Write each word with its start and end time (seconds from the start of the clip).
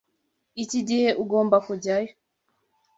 Iki 0.63 0.79
gihe 0.87 1.09
ugomba 1.23 1.57
kujyayo. 1.65 2.11